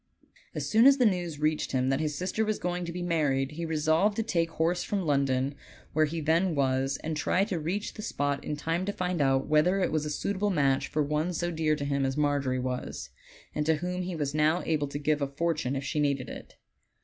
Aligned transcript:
As 0.55 0.67
soon 0.67 0.87
as 0.87 0.97
the 0.97 1.05
news 1.05 1.37
reached 1.39 1.73
him 1.73 1.89
that 1.89 1.99
his 1.99 2.17
sister 2.17 2.43
was 2.43 2.57
going 2.57 2.85
to 2.85 2.91
be 2.91 3.03
married 3.03 3.51
he 3.51 3.67
resolved 3.67 4.15
to 4.15 4.23
take 4.23 4.49
horse 4.49 4.83
from 4.83 5.05
London, 5.05 5.53
where 5.93 6.05
he 6.05 6.19
then 6.19 6.55
was, 6.55 6.97
and 7.03 7.15
try 7.15 7.43
to 7.43 7.59
reach 7.59 7.93
the 7.93 8.01
spot 8.01 8.43
in 8.43 8.55
time 8.55 8.83
to 8.87 8.91
find 8.91 9.21
out 9.21 9.45
whether 9.45 9.79
it 9.79 9.91
was 9.91 10.03
a 10.07 10.09
suitable 10.09 10.49
match 10.49 10.87
for 10.87 11.03
one 11.03 11.33
so 11.33 11.51
dear 11.51 11.75
to 11.75 11.85
him 11.85 12.03
as 12.03 12.17
Margery 12.17 12.57
was, 12.57 13.11
and 13.53 13.63
to 13.67 13.75
whom 13.75 14.01
he 14.01 14.15
was 14.15 14.33
now 14.33 14.63
able 14.65 14.87
to 14.87 14.97
give 14.97 15.21
a 15.21 15.27
fortune 15.27 15.75
if 15.75 15.83
she 15.83 15.99
needed 15.99 16.29
it. 16.29 16.55